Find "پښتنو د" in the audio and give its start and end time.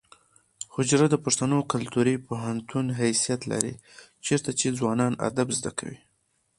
1.23-1.69